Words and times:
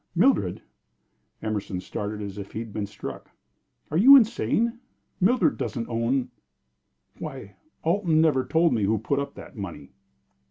"Mildred!" 0.15 0.63
Emerson 1.43 1.79
started 1.79 2.23
as 2.23 2.39
if 2.39 2.53
he 2.53 2.57
had 2.57 2.73
been 2.73 2.87
struck. 2.87 3.29
"Are 3.91 3.97
you 3.97 4.15
insane? 4.17 4.79
Mildred 5.19 5.57
doesn't 5.57 5.87
own 5.89 6.31
Why, 7.19 7.55
Alton 7.83 8.19
never 8.19 8.43
told 8.43 8.73
me 8.73 8.85
who 8.85 8.97
put 8.97 9.19
up 9.19 9.35
that 9.35 9.55
money!" 9.55 9.91